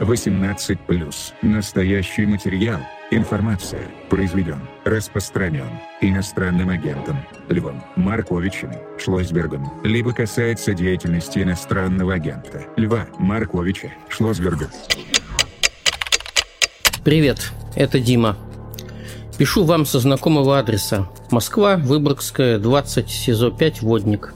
[0.00, 1.34] 18+.
[1.42, 5.68] Настоящий материал, информация, произведен, распространен,
[6.00, 7.16] иностранным агентом,
[7.48, 14.70] Львом Марковичем, Шлосбергом, либо касается деятельности иностранного агента, Льва Марковича, Шлосберга.
[17.04, 18.36] Привет, это Дима.
[19.38, 21.08] Пишу вам со знакомого адреса.
[21.30, 24.34] Москва, Выборгская, 20, СИЗО 5, Водник.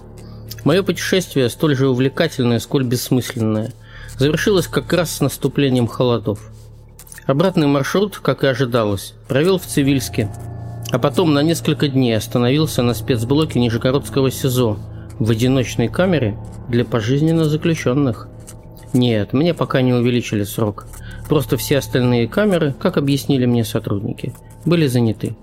[0.65, 3.73] Мое путешествие столь же увлекательное, сколь бессмысленное.
[4.19, 6.51] Завершилось как раз с наступлением холодов.
[7.27, 10.31] Обратный маршрут, как и ожидалось, провел в Цивильске,
[10.91, 14.79] а потом на несколько дней остановился на спецблоке Нижегородского СИЗО
[15.19, 16.37] в одиночной камере
[16.69, 18.29] для пожизненно заключенных.
[18.93, 20.87] Нет, мне пока не увеличили срок.
[21.29, 24.35] Просто все остальные камеры, как объяснили мне сотрудники,
[24.65, 25.37] были заняты.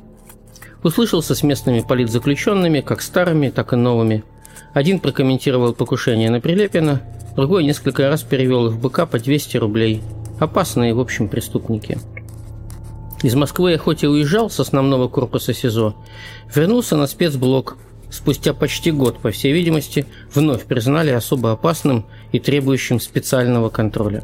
[0.84, 4.24] Услышался с местными политзаключенными, как старыми, так и новыми–
[4.74, 7.02] один прокомментировал покушение на Прилепина,
[7.38, 10.02] другой несколько раз перевел в БК по 200 рублей.
[10.40, 12.00] Опасные, в общем, преступники.
[13.22, 15.96] Из Москвы я хоть и уезжал с основного корпуса СИЗО,
[16.54, 17.78] вернулся на спецблок.
[18.10, 24.24] Спустя почти год, по всей видимости, вновь признали особо опасным и требующим специального контроля.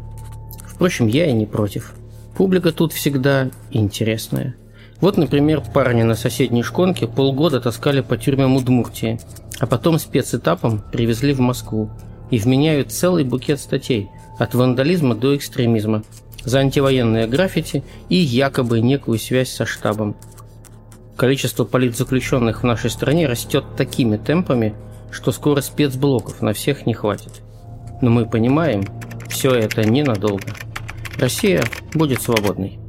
[0.65, 1.93] Впрочем, я и не против.
[2.35, 4.55] Публика тут всегда интересная.
[5.01, 9.19] Вот, например, парни на соседней шконке полгода таскали по тюрьмам Удмуртии,
[9.59, 11.91] а потом спецэтапом привезли в Москву
[12.33, 16.01] и вменяют целый букет статей от вандализма до экстремизма
[16.43, 20.15] за антивоенные граффити и якобы некую связь со штабом.
[21.15, 24.73] Количество политзаключенных в нашей стране растет такими темпами,
[25.11, 27.43] что скоро спецблоков на всех не хватит.
[28.01, 28.83] Но мы понимаем,
[29.29, 30.47] все это ненадолго.
[31.19, 32.79] Россия будет свободной.